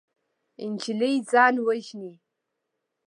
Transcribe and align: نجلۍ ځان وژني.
نجلۍ 0.73 1.13
ځان 1.31 1.55
وژني. 1.65 2.13